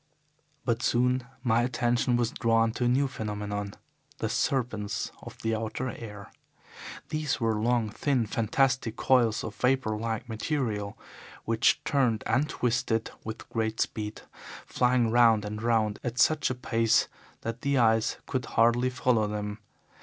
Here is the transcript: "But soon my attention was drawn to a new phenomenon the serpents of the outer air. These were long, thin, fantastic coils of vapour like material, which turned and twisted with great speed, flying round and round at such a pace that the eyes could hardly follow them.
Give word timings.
"But 0.65 0.81
soon 0.81 1.27
my 1.43 1.61
attention 1.61 2.15
was 2.17 2.31
drawn 2.31 2.71
to 2.71 2.85
a 2.85 2.89
new 2.89 3.07
phenomenon 3.07 3.75
the 4.17 4.29
serpents 4.29 5.11
of 5.21 5.37
the 5.43 5.53
outer 5.53 5.89
air. 5.91 6.31
These 7.09 7.39
were 7.39 7.53
long, 7.61 7.89
thin, 7.91 8.25
fantastic 8.25 8.95
coils 8.95 9.43
of 9.43 9.53
vapour 9.53 9.95
like 9.99 10.27
material, 10.27 10.97
which 11.45 11.83
turned 11.83 12.23
and 12.25 12.49
twisted 12.49 13.11
with 13.23 13.47
great 13.49 13.79
speed, 13.79 14.23
flying 14.65 15.11
round 15.11 15.45
and 15.45 15.61
round 15.61 15.99
at 16.03 16.17
such 16.17 16.49
a 16.49 16.55
pace 16.55 17.07
that 17.41 17.61
the 17.61 17.77
eyes 17.77 18.17
could 18.25 18.45
hardly 18.45 18.89
follow 18.89 19.27
them. 19.27 19.59